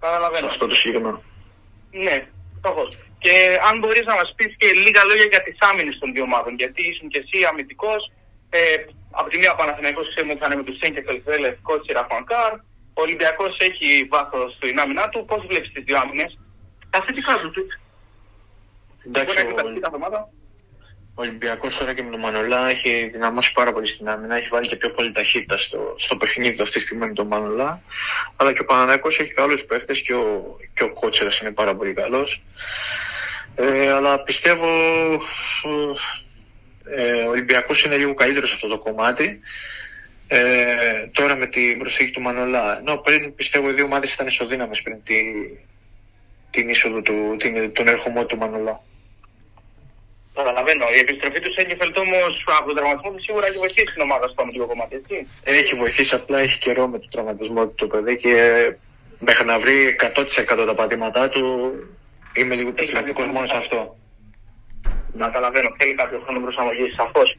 Καταλαβαίνω. 0.00 0.38
Σε 0.38 0.46
αυτό 0.46 0.66
το 0.66 0.74
συγκεκριμένο. 0.74 1.22
Ναι, 1.90 2.28
και 3.18 3.34
αν 3.68 3.78
μπορείς 3.78 4.04
να 4.10 4.14
μας 4.14 4.32
πεις 4.36 4.50
και 4.60 4.68
λίγα 4.84 5.02
λόγια 5.04 5.28
για 5.30 5.42
τις 5.42 5.56
άμυνες 5.70 5.98
των 5.98 6.12
δύο 6.12 6.22
ομάδων. 6.22 6.54
Γιατί 6.54 6.82
ήσουν 6.90 7.08
και 7.08 7.22
εσύ 7.24 7.38
αμυντικός. 7.50 8.12
Ε, 8.50 8.60
από 9.10 9.28
τη 9.30 9.38
μία 9.38 9.54
Παναθηναϊκός 9.54 10.08
ξέρουμε 10.08 10.32
ότι 10.32 10.40
θα 10.40 10.46
είναι 10.46 10.56
με 10.60 10.64
τους 10.66 10.76
Σέν 10.80 10.94
Κελφέλε, 10.94 11.50
Κότσι 11.62 11.92
Ραφανκάρ. 11.92 12.52
Ο 12.98 13.00
Ολυμπιακός 13.06 13.56
έχει 13.68 14.08
βάθος 14.10 14.54
στην 14.54 14.80
άμυνά 14.80 15.08
του. 15.08 15.24
Πώς 15.24 15.46
βλέπεις 15.46 15.72
τις 15.72 15.84
δύο 15.84 15.98
άμυνες; 15.98 16.38
Τα 16.90 17.02
θετικά 17.06 17.34
του. 17.38 17.66
Εντάξει, 19.06 19.38
ο, 19.46 19.50
ο 19.96 20.37
Ολυμπιακός 21.20 21.76
τώρα 21.76 21.94
και 21.94 22.02
με 22.02 22.10
τον 22.10 22.20
Μανολά 22.20 22.70
έχει 22.70 23.08
δυναμώσει 23.12 23.52
πάρα 23.52 23.72
πολύ 23.72 23.86
στην 23.86 24.08
άμυνα. 24.08 24.36
Έχει 24.36 24.48
βάλει 24.48 24.66
και 24.66 24.76
πιο 24.76 24.90
πολύ 24.90 25.12
ταχύτητα 25.12 25.58
στο, 25.58 25.94
στο 25.98 26.16
παιχνίδι 26.16 26.56
του 26.56 26.62
αυτή 26.62 26.78
τη 26.78 26.84
στιγμή 26.84 27.06
με 27.06 27.12
τον 27.12 27.26
Μανολά. 27.26 27.82
Αλλά 28.36 28.52
και 28.52 28.60
ο 28.60 28.64
Παναναναϊκό 28.64 29.08
έχει 29.08 29.32
καλού 29.32 29.58
παίχτες 29.68 30.00
και 30.00 30.14
ο, 30.14 30.56
και 30.74 30.82
ο 30.82 30.92
Κότσερας 30.92 31.40
είναι 31.40 31.50
πάρα 31.50 31.74
πολύ 31.76 31.92
καλός. 31.92 32.42
Ε, 33.54 33.92
αλλά 33.92 34.22
πιστεύω 34.22 34.68
ε, 36.84 37.22
ο 37.22 37.30
Ολυμπιακός 37.30 37.84
είναι 37.84 37.96
λίγο 37.96 38.14
καλύτερος 38.14 38.48
σε 38.48 38.54
αυτό 38.54 38.68
το 38.68 38.78
κομμάτι. 38.78 39.40
Ε, 40.28 41.06
τώρα 41.12 41.36
με 41.36 41.46
την 41.46 41.78
προσθήκη 41.78 42.10
του 42.10 42.20
Μανολά. 42.20 42.78
Ενώ 42.78 42.96
πριν 42.96 43.34
πιστεύω 43.34 43.70
οι 43.70 43.72
δύο 43.72 43.84
ομάδες 43.84 44.14
ήταν 44.14 44.26
ισοδύναμες 44.26 44.82
πριν 44.82 45.02
τη, 45.02 45.14
την 46.50 46.68
είσοδο 46.68 47.02
του, 47.02 47.36
την, 47.38 47.72
τον 47.72 47.88
ερχομό 47.88 48.26
του 48.26 48.36
Μανολά. 48.36 48.82
Καταλαβαίνω. 50.40 50.84
Η 50.96 50.98
επιστροφή 51.04 51.40
του 51.44 51.52
Σέγκεφελτ 51.56 51.96
όμω 52.04 52.20
από 52.58 52.66
τον 52.68 52.76
τραυματισμό 52.76 53.10
του 53.14 53.22
σίγουρα 53.26 53.46
έχει 53.46 53.58
βοηθήσει 53.64 53.92
την 53.94 54.02
ομάδα 54.08 54.26
στο 54.28 54.42
αμυντικό 54.42 54.66
κομμάτι, 54.72 54.94
έτσι. 55.00 55.16
Έχει 55.42 55.74
βοηθήσει, 55.82 56.14
απλά 56.14 56.38
έχει 56.46 56.58
καιρό 56.58 56.84
με 56.92 56.98
τον 56.98 57.10
τραυματισμό 57.14 57.62
του 57.66 57.74
το 57.82 57.86
παιδί 57.86 58.16
και 58.16 58.32
μέχρι 59.28 59.44
να 59.52 59.56
βρει 59.62 59.76
100% 60.60 60.66
τα 60.66 60.74
πατήματά 60.74 61.28
του 61.28 61.44
είμαι 62.38 62.54
λίγο 62.54 62.68
επιφυλακτικός 62.68 63.26
μόνο 63.26 63.46
σε 63.46 63.56
αυτό. 63.56 63.96
Να 65.12 65.26
καταλαβαίνω, 65.26 65.68
θέλει 65.78 65.94
κάποιο 65.94 66.18
χρόνο 66.24 66.40
προσαρμογής, 66.40 66.94
σαφώς. 66.94 67.38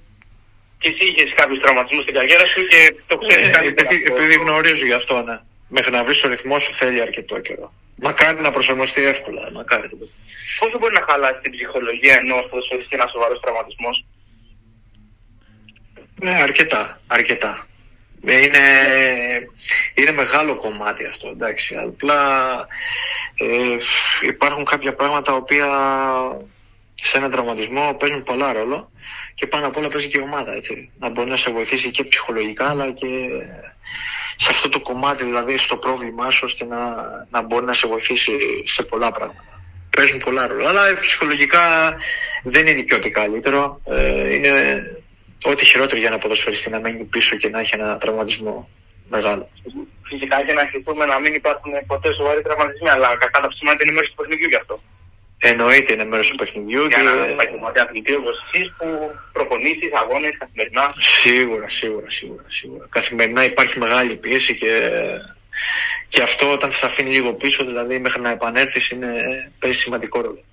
Και 0.81 0.89
εσύ 0.93 1.03
είχες 1.09 1.33
κάποιους 1.35 1.59
τραυματισμούς 1.63 2.03
στην 2.03 2.15
καριέρα 2.15 2.45
σου 2.45 2.61
και 2.71 2.95
το 3.07 3.17
ξέρεις 3.17 3.47
ε, 3.47 3.67
Επειδή, 3.67 3.95
επειδή 4.11 4.33
γνωρίζω 4.33 4.85
γι' 4.85 4.99
αυτό, 5.01 5.21
ναι. 5.21 5.37
Μέχρι 5.67 5.91
να 5.91 6.03
βρεις 6.03 6.19
το 6.21 6.27
ρυθμό 6.27 6.59
σου 6.59 6.73
θέλει 6.73 7.01
αρκετό 7.01 7.39
καιρό. 7.39 7.73
Μακάρι 8.01 8.41
να 8.41 8.51
προσαρμοστεί 8.51 9.03
εύκολα. 9.03 9.51
Μακάρι. 9.53 9.89
Πόσο 10.59 10.77
μπορεί 10.79 10.93
να 10.93 11.05
χαλάσει 11.09 11.39
την 11.41 11.51
ψυχολογία 11.51 12.15
ενός 12.15 12.47
ποδοσφαιριστή 12.49 12.95
ένα 12.95 13.07
σοβαρό 13.11 13.39
τραυματισμό. 13.39 13.89
Ναι, 16.21 16.41
αρκετά. 16.41 17.01
αρκετά. 17.07 17.67
Είναι, 18.21 18.59
είναι 19.93 20.11
μεγάλο 20.11 20.57
κομμάτι 20.57 21.05
αυτό, 21.05 21.29
εντάξει. 21.29 21.75
Απλά 21.75 22.49
ε, 23.35 23.77
υπάρχουν 24.21 24.65
κάποια 24.65 24.95
πράγματα 24.95 25.21
τα 25.21 25.33
οποία 25.33 25.67
σε 26.93 27.17
έναν 27.17 27.31
τραυματισμό 27.31 27.95
παίζουν 27.99 28.23
πολλά 28.23 28.53
ρόλο 28.53 28.91
και 29.33 29.47
πάνω 29.47 29.67
απ' 29.67 29.77
όλα 29.77 29.89
παίζει 29.89 30.07
και 30.07 30.17
η 30.17 30.21
ομάδα, 30.21 30.53
έτσι. 30.53 30.91
Να 30.99 31.09
μπορεί 31.09 31.29
να 31.29 31.35
σε 31.35 31.51
βοηθήσει 31.51 31.91
και 31.91 32.03
ψυχολογικά 32.03 32.69
αλλά 32.69 32.91
και 32.91 33.07
σε 34.41 34.49
αυτό 34.49 34.69
το 34.69 34.79
κομμάτι, 34.79 35.23
δηλαδή 35.23 35.57
στο 35.57 35.77
πρόβλημά 35.77 36.29
σου, 36.29 36.43
ώστε 36.45 36.65
να, 36.65 36.79
να 37.29 37.45
μπορεί 37.45 37.65
να 37.65 37.73
σε 37.73 37.87
βοηθήσει 37.87 38.33
σε 38.65 38.83
πολλά 38.83 39.11
πράγματα. 39.11 39.61
Παίζουν 39.95 40.19
πολλά 40.19 40.47
ρόλο. 40.47 40.67
Αλλά 40.67 40.81
ψυχολογικά 41.01 41.95
δεν 42.43 42.67
είναι 42.67 42.81
και 42.81 42.95
ό,τι 42.95 43.09
καλύτερο. 43.09 43.81
Ε, 43.85 44.33
είναι 44.35 44.51
ό,τι 45.43 45.65
χειρότερο 45.65 45.99
για 45.99 46.07
ένα 46.07 46.17
ποδοσφαιριστή 46.17 46.69
να 46.69 46.79
μένει 46.79 47.03
πίσω 47.03 47.35
και 47.35 47.49
να 47.49 47.59
έχει 47.59 47.75
ένα 47.75 47.97
τραυματισμό 47.97 48.69
μεγάλο. 49.07 49.49
Φυσικά 50.03 50.45
και 50.45 50.53
να 50.53 50.61
ευχηθούμε 50.61 51.05
να 51.05 51.19
μην 51.19 51.33
υπάρχουν 51.33 51.71
ποτέ 51.87 52.13
σοβαροί 52.13 52.41
τραυματισμοί, 52.41 52.89
αλλά 52.89 53.15
κατά 53.17 53.47
ψημάτι 53.47 53.83
είναι 53.83 53.91
μέρος 53.91 54.09
του 54.09 54.15
παιχνιδιού 54.15 54.47
γι' 54.47 54.55
αυτό. 54.55 54.81
Εννοείται 55.41 55.93
είναι 55.93 56.05
μέρος 56.05 56.29
του 56.29 56.35
παιχνιδιού. 56.35 56.85
Για 56.85 56.97
και... 56.97 57.03
να 57.03 57.25
επαγγελματία 57.25 57.83
αθλητή 57.83 58.13
όπως 58.15 58.35
εσείς 58.45 58.73
που 58.77 58.85
προπονήσεις, 59.33 59.89
αγώνες 59.93 60.37
καθημερινά. 60.39 60.93
Σίγουρα, 60.97 61.69
σίγουρα, 61.69 62.09
σίγουρα, 62.09 62.43
σίγουρα. 62.47 62.87
Καθημερινά 62.89 63.43
υπάρχει 63.45 63.79
μεγάλη 63.79 64.17
πίεση 64.17 64.55
και, 64.55 64.91
και 66.07 66.21
αυτό 66.21 66.51
όταν 66.51 66.71
σε 66.71 66.85
αφήνει 66.85 67.09
λίγο 67.09 67.33
πίσω, 67.33 67.65
δηλαδή 67.65 67.99
μέχρι 67.99 68.21
να 68.21 68.31
επανέλθεις, 68.31 68.89
είναι, 68.89 69.11
παίζει 69.59 69.77
σημαντικό 69.77 70.21
ρόλο. 70.21 70.43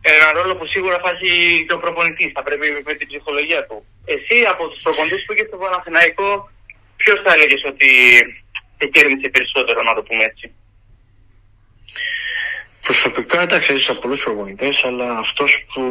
Ένα 0.00 0.32
ρόλο 0.32 0.56
που 0.56 0.66
σίγουρα 0.66 0.98
θα 1.04 1.10
έχει 1.10 1.64
και 1.68 1.74
ο 1.74 1.78
προπονητής. 1.78 2.32
Θα 2.34 2.42
πρέπει 2.42 2.82
με 2.84 2.94
την 2.94 3.06
ψυχολογία 3.06 3.66
του. 3.66 3.86
Εσύ 4.04 4.44
από 4.52 4.68
τους 4.68 4.80
προπονητές 4.82 5.24
που 5.24 5.32
είχες 5.32 5.46
στο 5.46 5.56
Παναθηναϊκό, 5.56 6.50
ποιος 6.96 7.20
θα 7.24 7.32
έλεγες 7.32 7.62
ότι 7.64 7.88
σε 8.78 8.86
κέρδισε 8.86 9.28
περισσότερο, 9.28 9.82
να 9.82 9.94
το 9.94 10.02
πούμε 10.02 10.24
έτσι; 10.24 10.52
Προσωπικά 12.88 13.40
εντάξει 13.40 13.72
έζησα 13.72 13.98
πολλούς 13.98 14.22
προπονητές 14.22 14.84
αλλά 14.84 15.18
αυτός 15.18 15.66
που 15.72 15.82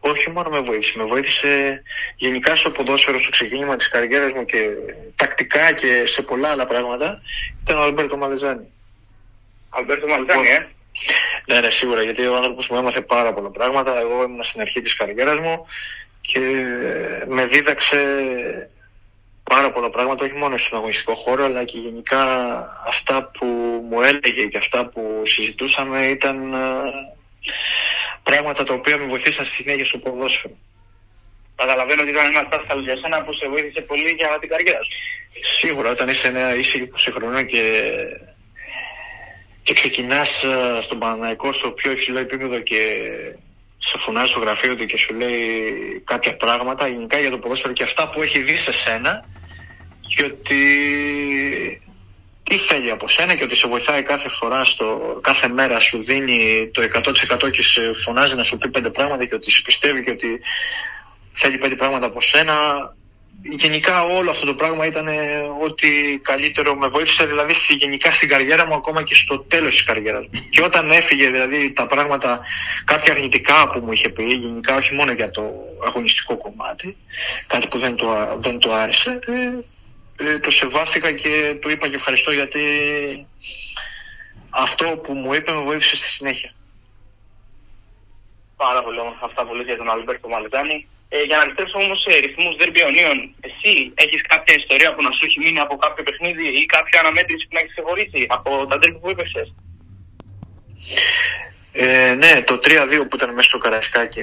όχι 0.00 0.30
μόνο 0.30 0.48
με 0.48 0.60
βοήθησε, 0.60 0.98
με 0.98 1.04
βοήθησε 1.04 1.82
γενικά 2.16 2.56
στο 2.56 2.70
ποδόσφαιρο, 2.70 3.18
στο 3.18 3.30
ξεκίνημα 3.30 3.76
της 3.76 3.88
καριέρας 3.88 4.32
μου 4.32 4.44
και 4.44 4.68
τακτικά 5.14 5.72
και 5.72 6.06
σε 6.06 6.22
πολλά 6.22 6.48
άλλα 6.48 6.66
πράγματα 6.66 7.20
ήταν 7.62 7.78
ο 7.78 7.82
Αλμπέρτο 7.82 8.16
Μαλεζάνη. 8.16 8.66
Αλμπέρτο 9.68 10.06
Μαλεζάνη, 10.06 10.48
ε; 10.48 10.66
Ναι, 11.46 11.60
ναι, 11.60 11.70
σίγουρα, 11.70 12.02
γιατί 12.02 12.26
ο 12.26 12.36
άνθρωπος 12.36 12.68
μου 12.68 12.76
έμαθε 12.76 13.00
πάρα 13.00 13.34
πολλά 13.34 13.50
πράγματα. 13.50 14.00
Εγώ 14.00 14.22
ήμουν 14.22 14.42
στην 14.42 14.60
αρχή 14.60 14.80
της 14.80 14.96
καριέρας 14.96 15.38
μου 15.38 15.66
και 16.20 16.40
με 17.26 17.46
δίδαξε 17.46 18.00
πάρα 19.50 19.72
πολλά 19.72 19.90
πράγματα, 19.90 20.24
όχι 20.24 20.34
μόνο 20.34 20.56
στον 20.56 20.78
αγωνιστικό 20.78 21.14
χώρο, 21.14 21.44
αλλά 21.44 21.64
και 21.64 21.78
γενικά 21.78 22.24
αυτά 22.86 23.30
που 23.38 23.46
μου 23.90 24.00
έλεγε 24.00 24.46
και 24.46 24.58
αυτά 24.58 24.88
που 24.88 25.22
συζητούσαμε 25.24 26.06
ήταν 26.06 26.52
ε, 26.54 26.58
πράγματα 28.22 28.64
τα 28.64 28.74
οποία 28.74 28.96
με 28.96 29.06
βοηθήσαν 29.06 29.44
στη 29.44 29.54
συνέχεια 29.54 29.84
στο 29.84 29.98
ποδόσφαιρο. 29.98 30.56
Καταλαβαίνω 31.56 32.02
ότι 32.02 32.10
ήταν 32.10 32.26
ένας 32.26 32.46
δάσκαλος 32.50 32.84
για 32.84 32.96
σένα 33.02 33.22
που 33.22 33.32
σε 33.32 33.48
βοήθησε 33.48 33.80
πολύ 33.80 34.10
για 34.18 34.38
την 34.40 34.48
καριέρα 34.48 34.82
σου. 34.82 34.98
Σίγουρα, 35.42 35.90
όταν 35.90 36.08
είσαι 36.08 36.30
νέα, 36.30 36.54
είσαι 36.54 36.90
20 36.94 37.10
χρονών 37.14 37.46
και, 37.46 37.62
και 39.62 39.74
ξεκινάς 39.74 40.44
ε, 40.44 40.78
στον 40.80 40.98
Παναναϊκό 40.98 41.52
στο 41.52 41.70
πιο 41.70 41.90
υψηλό 41.90 42.18
επίπεδο 42.18 42.58
και 42.60 42.80
σε 43.78 43.98
φωνάζει 43.98 44.30
στο 44.30 44.40
γραφείο 44.40 44.76
του 44.76 44.86
και 44.86 44.96
σου 44.96 45.14
λέει 45.14 45.42
κάποια 46.04 46.36
πράγματα 46.36 46.88
γενικά 46.88 47.18
για 47.18 47.30
το 47.30 47.38
ποδόσφαιρο 47.38 47.72
και 47.72 47.82
αυτά 47.82 48.10
που 48.10 48.22
έχει 48.22 48.38
δει 48.38 48.56
σε 48.56 48.72
σένα 48.72 49.24
και 50.08 50.24
ότι 50.24 50.62
τι 52.48 52.56
θέλει 52.56 52.90
από 52.90 53.08
σένα 53.08 53.34
και 53.34 53.44
ότι 53.44 53.54
σε 53.54 53.68
βοηθάει 53.68 54.02
κάθε 54.02 54.28
φορά, 54.28 54.64
στο, 54.64 55.18
κάθε 55.22 55.48
μέρα 55.48 55.80
σου 55.80 56.02
δίνει 56.02 56.70
το 56.72 56.82
100% 57.42 57.50
και 57.50 57.62
σε 57.62 57.92
φωνάζει 57.92 58.34
να 58.34 58.42
σου 58.42 58.58
πει 58.58 58.68
πέντε 58.68 58.90
πράγματα 58.90 59.24
και 59.24 59.34
ότι 59.34 59.50
σε 59.50 59.62
πιστεύει 59.62 60.02
και 60.02 60.10
ότι 60.10 60.40
θέλει 61.32 61.58
πέντε 61.58 61.74
πράγματα 61.74 62.06
από 62.06 62.20
σένα. 62.20 62.54
Γενικά 63.42 64.04
όλο 64.04 64.30
αυτό 64.30 64.46
το 64.46 64.54
πράγμα 64.54 64.86
ήταν 64.86 65.08
ότι 65.62 66.20
καλύτερο 66.22 66.74
με 66.74 66.88
βοήθησε 66.88 67.26
δηλαδή 67.26 67.54
γενικά 67.68 68.10
στην 68.10 68.28
καριέρα 68.28 68.66
μου 68.66 68.74
ακόμα 68.74 69.02
και 69.02 69.14
στο 69.14 69.38
τέλος 69.38 69.70
της 69.70 69.84
καριέρας 69.84 70.22
μου. 70.22 70.48
Και 70.50 70.62
όταν 70.62 70.90
έφυγε 70.90 71.30
δηλαδή 71.30 71.72
τα 71.72 71.86
πράγματα 71.86 72.40
κάποια 72.84 73.12
αρνητικά 73.12 73.70
που 73.70 73.78
μου 73.84 73.92
είχε 73.92 74.08
πει 74.08 74.24
γενικά 74.24 74.76
όχι 74.76 74.94
μόνο 74.94 75.12
για 75.12 75.30
το 75.30 75.42
αγωνιστικό 75.86 76.36
κομμάτι 76.36 76.96
κάτι 77.46 77.68
που 77.68 77.78
δεν 77.78 77.94
το, 77.94 78.38
δεν 78.40 78.58
το 78.58 78.72
άρεσε 78.72 79.18
ε, 80.16 80.30
ε, 80.30 80.38
το 80.38 80.50
σεβάστηκα 80.50 81.12
και 81.12 81.58
του 81.60 81.70
είπα 81.70 81.88
και 81.88 81.94
ευχαριστώ 81.94 82.30
γιατί 82.32 82.62
αυτό 84.50 85.00
που 85.02 85.12
μου 85.12 85.34
είπε 85.34 85.52
με 85.52 85.62
βοήθησε 85.62 85.96
στη 85.96 86.06
συνέχεια. 86.06 86.50
Πάρα 88.56 88.82
πολύ 88.82 88.98
όμορφα 88.98 89.24
αυτά 89.24 89.46
που 89.46 89.54
λέτε 89.54 89.68
για 89.68 89.76
τον 89.76 89.90
Αλμπέρτο 89.90 90.28
Μαλετάνη. 90.28 90.88
Ε, 91.08 91.22
για 91.22 91.36
να 91.36 91.42
επιστρέψω 91.42 91.78
όμως 91.78 92.00
σε 92.00 92.18
ρυθμούς 92.18 92.56
δερμπιονίων, 92.56 93.34
εσύ 93.40 93.92
έχεις 93.94 94.22
κάποια 94.22 94.54
ιστορία 94.54 94.94
που 94.94 95.02
να 95.02 95.10
σου 95.10 95.24
έχει 95.24 95.38
μείνει 95.38 95.60
από 95.60 95.76
κάποιο 95.76 96.02
παιχνίδι 96.04 96.46
ή 96.60 96.66
κάποια 96.66 97.00
αναμέτρηση 97.00 97.46
που 97.46 97.54
να 97.54 97.60
έχεις 97.60 97.72
ξεχωρίσει 97.74 98.26
από 98.28 98.66
τα 98.66 98.78
τέρμι 98.78 98.98
που 98.98 99.10
είπε 99.10 99.24
ε, 101.78 102.14
ναι, 102.14 102.42
το 102.42 102.54
3-2 102.54 102.58
που 103.08 103.16
ήταν 103.16 103.34
μέσα 103.34 103.48
στο 103.48 103.58
Καραϊσκάκι 103.58 104.22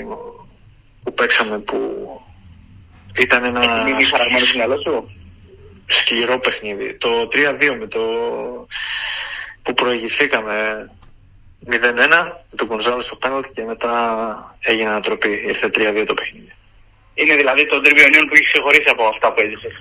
που 1.04 1.14
παίξαμε 1.14 1.60
που 1.60 1.78
ήταν 3.20 3.44
ένα... 3.44 3.62
Έχει 3.64 3.84
μείνει 3.84 4.04
στην 4.04 4.58
μυαλό 4.58 4.82
σου; 4.86 5.23
Σκληρό 5.88 6.40
παιχνίδι. 6.40 6.98
Το 6.98 7.30
3-2 7.32 7.78
με 7.80 7.88
το 7.88 8.02
που 9.64 9.74
προηγηθήκαμε 9.74 10.90
0-1 11.66 11.72
με 11.72 12.56
τον 12.56 12.68
Κονζάλο 12.68 13.02
στο 13.02 13.16
πέναλτι 13.16 13.50
και 13.54 13.64
μετά 13.64 14.58
έγινε 14.60 14.90
ανατροπή. 14.90 15.44
Ήρθε 15.48 15.68
3-2 15.68 16.04
το 16.08 16.14
παιχνίδι. 16.14 16.54
Είναι 17.16 17.36
δηλαδή 17.36 17.66
το 17.66 17.82
Derby 17.86 18.26
που 18.28 18.36
έχεις 18.36 18.52
ξεχωρίσει 18.52 18.90
από 18.90 19.06
αυτά 19.06 19.34
που 19.34 19.42
έζησες. 19.42 19.72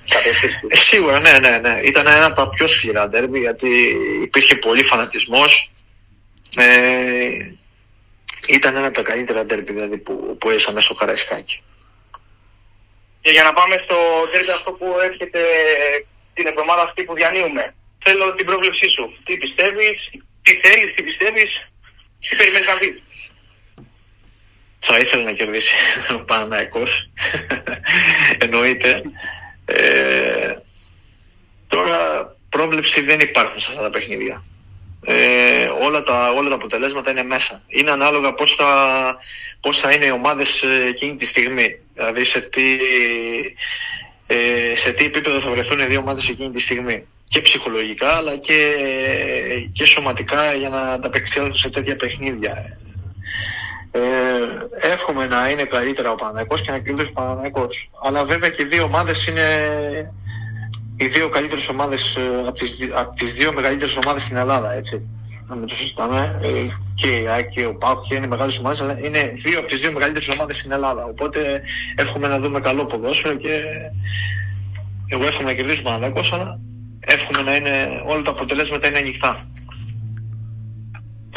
Ε, 0.68 0.76
σίγουρα, 0.76 1.21
ναι, 1.21 1.38
ναι, 1.38 1.59
ναι. 1.59 1.80
Ήταν 1.85 2.06
ένα 2.06 2.26
από 2.26 2.35
τα 2.35 2.50
πιο 2.50 2.66
σκληρά 2.66 3.11
derby 3.14 3.38
γιατί 3.40 3.68
υπήρχε 4.23 4.54
πολύ 4.54 4.82
φανατισμός. 4.82 5.73
Ε, 6.56 7.28
ήταν 8.49 8.76
ένα 8.76 8.87
από 8.87 8.97
τα 8.97 9.02
καλύτερα 9.02 9.42
derby 9.42 9.66
δηλαδή, 9.66 9.99
που, 9.99 10.37
που 10.40 10.50
έζησα 10.50 10.73
μέσα 10.73 10.87
στο 10.87 10.94
Καραϊσκάκι. 10.94 11.62
Και 13.23 13.31
για 13.31 13.43
να 13.43 13.52
πάμε 13.52 13.76
στο 13.85 13.97
τρίτο 14.33 14.52
αυτό 14.52 14.73
που 14.73 14.87
έρχεται 15.02 15.41
την 16.35 16.47
εβδομάδα 16.47 16.83
αυτή 16.83 17.02
που 17.02 17.14
διανύουμε. 17.14 17.75
Θέλω 18.05 18.35
την 18.35 18.47
πρόβλεψή 18.47 18.88
σου. 18.88 19.05
Τι 19.25 19.37
πιστεύεις, 19.37 19.99
τι 20.43 20.52
θέλεις, 20.62 20.95
τι 20.95 21.02
πιστεύεις, 21.02 21.50
τι 22.21 22.37
περιμένεις 22.37 22.67
να 22.67 22.75
δεις; 22.75 23.02
Θα 24.79 24.99
ήθελα 24.99 25.23
να 25.23 25.33
κερδίσει 25.33 25.73
ο 26.19 26.25
Παναναϊκός. 26.25 27.11
Εννοείται. 28.45 29.02
Ε, 29.64 30.52
τώρα 31.69 31.99
πρόβλεψη 32.49 33.00
δεν 33.00 33.21
υπάρχουν 33.21 33.61
σε 33.61 33.71
αυτά 33.71 33.83
τα 33.83 33.91
παιχνίδια. 33.91 34.45
Ε, 35.05 35.64
όλα, 35.64 36.02
τα, 36.02 36.33
όλα 36.33 36.49
τα 36.49 36.55
αποτελέσματα 36.55 37.11
είναι 37.11 37.23
μέσα. 37.23 37.62
Είναι 37.67 37.91
ανάλογα 37.91 38.35
πώς 38.35 38.55
θα, 38.55 39.17
πώς 39.61 39.79
θα 39.79 39.93
είναι 39.93 40.05
οι 40.05 40.11
ομάδες 40.11 40.62
ε, 40.62 40.87
εκείνη 40.87 41.14
τη 41.14 41.26
στιγμή. 41.26 41.82
Δηλαδή 41.94 42.25
σε 42.25 42.40
τι, 42.40 42.78
ε, 44.26 44.75
σε 44.75 44.92
τι 44.92 45.04
επίπεδο 45.04 45.40
θα 45.40 45.50
βρεθούν 45.50 45.80
οι 45.80 45.84
δύο 45.84 45.99
ομάδες 45.99 46.28
εκείνη 46.28 46.50
τη 46.50 46.61
στιγμή. 46.61 47.06
Και 47.28 47.40
ψυχολογικά 47.40 48.08
αλλά 48.08 48.37
και, 48.37 48.75
και 49.72 49.84
σωματικά 49.84 50.54
για 50.54 50.68
να 50.68 50.80
ανταπεξέλθουν 50.80 51.54
σε 51.54 51.70
τέτοια 51.70 51.96
παιχνίδια. 51.96 52.78
Ε, 53.90 54.00
εύχομαι 54.72 55.26
να 55.26 55.50
είναι 55.50 55.64
καλύτερα 55.64 56.11
ο 56.12 56.14
Παναθηναϊκός 56.14 56.62
και 56.62 56.70
να 56.70 56.78
κερδίσει 56.78 57.08
ο 57.11 57.12
Παναθηναϊκός. 57.12 57.90
Αλλά 58.02 58.25
βέβαια 58.25 58.50
και 58.50 58.62
οι 58.62 58.64
δύο 58.64 58.84
ομάδες 58.84 59.26
είναι 59.26 59.46
οι 60.96 61.06
δύο 61.06 61.28
καλύτερες 61.28 61.68
ομάδες 61.68 62.16
ε, 62.16 62.20
από 62.46 62.52
τις, 62.52 62.90
από 62.94 63.12
τις 63.14 63.34
δύο 63.34 63.52
μεγαλύτερες 63.52 63.96
ομάδες 63.96 64.22
στην 64.22 64.37
Ελλάδα, 64.37 64.72
έτσι. 64.72 65.06
Να 65.52 65.59
μην 65.59 65.68
το 65.68 65.75
συζητάμε. 65.75 66.21
Ε, 66.42 66.49
και 66.94 67.11
η 67.23 67.26
ΑΕΚ 67.28 67.49
και 67.49 67.66
ο 67.66 67.75
ΠΑΟΚ 67.75 68.06
και 68.06 68.14
είναι 68.14 68.26
μεγάλες 68.26 68.59
ομάδες, 68.59 68.80
αλλά 68.80 68.99
είναι 69.06 69.32
δύο 69.35 69.59
από 69.59 69.68
τις 69.68 69.80
δύο 69.80 69.92
μεγαλύτερες 69.92 70.28
ομάδες 70.28 70.56
στην 70.59 70.73
Ελλάδα. 70.73 71.04
Οπότε 71.04 71.62
εύχομαι 71.97 72.28
να 72.28 72.38
δούμε 72.38 72.61
καλό 72.61 72.85
ποδόσφαιρο 72.85 73.35
και 73.35 73.54
εγώ 75.06 75.25
εύχομαι 75.25 75.49
να 75.50 75.56
κερδίσουμε 75.56 75.90
Παναδάκο, 75.90 76.21
αλλά 76.32 76.59
εύχομαι 77.00 77.42
να 77.42 77.56
είναι 77.56 78.02
όλα 78.06 78.23
τα 78.23 78.30
αποτελέσματα 78.30 78.88
είναι 78.88 78.99
ανοιχτά. 78.99 79.32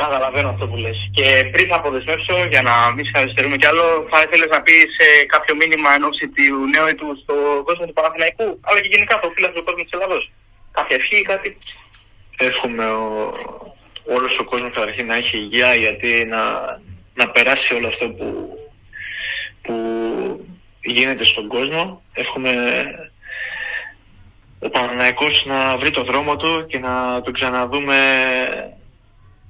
Καταλαβαίνω 0.03 0.49
αυτό 0.49 0.67
που 0.67 0.75
λες. 0.75 0.97
Και 1.17 1.25
πριν 1.51 1.67
θα 1.67 1.75
αποδεσμεύσω, 1.75 2.35
για 2.53 2.61
να 2.61 2.75
μην 2.95 3.11
καθυστερούμε 3.11 3.55
κι 3.57 3.65
άλλο, 3.65 3.85
θα 4.11 4.19
ήθελες 4.25 4.49
να 4.55 4.61
πεις 4.61 4.91
ε, 5.05 5.25
κάποιο 5.25 5.55
μήνυμα 5.55 5.89
εν 5.95 6.03
ώψη 6.03 6.25
του 6.27 6.43
νέου 6.73 6.85
έτου 6.91 7.07
στο 7.23 7.35
κόσμο 7.67 7.85
του 7.85 7.93
Παναθηναϊκού, 7.93 8.47
αλλά 8.67 8.79
και 8.81 8.89
γενικά 8.93 9.19
το 9.19 9.27
φίλο 9.35 9.49
του 9.51 9.63
κόσμου 9.67 9.83
της 9.83 9.93
Ελλάδος. 9.97 10.23
Κάποια 10.77 10.95
ευχή 10.99 11.17
ή 11.23 11.25
κάτι; 11.31 11.49
Εύχομαι 12.37 12.85
ο, 12.89 13.31
όλος 14.05 14.39
ο 14.39 14.43
κόσμος 14.43 14.71
καταρχήν 14.71 15.05
να 15.05 15.15
έχει 15.15 15.37
υγεία, 15.37 15.73
γιατί 15.73 16.25
να, 16.25 16.41
να 17.13 17.31
περάσει 17.31 17.73
όλο 17.73 17.87
αυτό 17.87 18.09
που, 18.09 18.57
που 19.61 19.75
γίνεται 20.81 21.23
στον 21.23 21.47
κόσμο. 21.47 22.03
Εύχομαι 22.13 22.85
ο 24.59 24.69
Παναθηναϊκός 24.69 25.45
να 25.45 25.77
βρει 25.77 25.91
το 25.91 26.03
δρόμο 26.03 26.35
του 26.35 26.65
και 26.67 26.79
να 26.79 27.21
τον 27.21 27.33
ξαναδούμε 27.33 27.97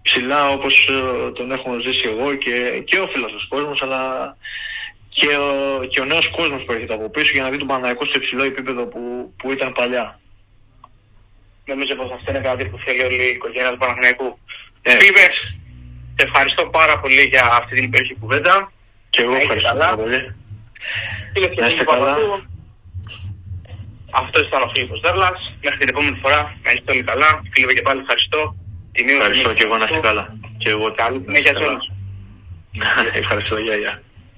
ψηλά 0.01 0.49
όπως 0.49 0.89
ε, 0.89 1.31
τον 1.31 1.51
έχουμε 1.51 1.79
ζήσει 1.79 2.07
εγώ 2.09 2.35
και, 2.35 2.81
και 2.85 2.99
ο 2.99 3.07
φίλος 3.07 3.47
κόσμος 3.47 3.81
αλλά 3.83 4.37
και 5.09 5.27
ο, 5.27 5.83
και 5.89 6.01
ο 6.01 6.05
νέος 6.05 6.29
κόσμος 6.29 6.63
που 6.63 6.71
έρχεται 6.71 6.93
από 6.93 7.09
πίσω 7.09 7.31
για 7.33 7.43
να 7.43 7.49
δει 7.49 7.57
τον 7.57 7.67
Παναγιακό 7.67 8.05
στο 8.05 8.17
υψηλό 8.17 8.43
επίπεδο 8.43 8.85
που, 8.85 9.33
που 9.37 9.51
ήταν 9.51 9.71
παλιά. 9.73 10.19
Νομίζω 11.65 11.95
πως 11.95 12.11
αυτό 12.17 12.31
είναι 12.31 12.39
κάτι 12.39 12.65
που 12.65 12.77
θέλει 12.85 13.01
όλη 13.03 13.15
η 13.27 13.29
οικογένεια 13.35 13.71
του 13.71 13.77
Παναγιακού. 13.77 14.39
Ε, 14.81 14.91
Φίλε, 15.01 15.29
σε 16.17 16.23
ευχαριστώ 16.27 16.65
πάρα 16.65 16.99
πολύ 16.99 17.23
για 17.33 17.43
αυτή 17.59 17.75
την 17.75 17.83
υπέροχη 17.83 18.15
κουβέντα. 18.19 18.71
Και 19.09 19.21
εγώ 19.21 19.35
ευχαριστώ 19.35 19.75
πάρα 19.75 19.95
πολύ. 19.95 20.35
να 21.59 21.67
είστε 21.67 21.83
καλά. 21.83 22.15
Αυτό 24.11 24.39
ήταν 24.39 24.61
ο 24.61 24.71
Φίλιππος 24.73 24.99
Δέρλας. 24.99 25.39
Μέχρι 25.63 25.79
την 25.79 25.89
επόμενη 25.89 26.17
φορά 26.21 26.57
να 26.63 26.71
είστε 26.71 26.91
όλοι 26.91 27.03
καλά. 27.03 27.41
Φίλιππε 27.53 27.73
και 27.73 27.81
πάλι 27.81 27.99
ευχαριστώ. 27.99 28.55
Ευχαριστώ 28.91 29.53
και 29.53 29.63
εγώ 29.63 29.77
να 29.77 29.83
είστε 29.83 29.99
καλά. 29.99 30.37
Και 30.57 30.69
εγώ 30.69 30.91
καλή 30.91 31.21
συνέχεια 31.21 31.53
σε 31.53 31.77
Ευχαριστώ, 33.21 33.57
γεια, 33.57 33.75
γεια. 33.75 34.01